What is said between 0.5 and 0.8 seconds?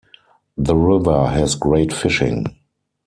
The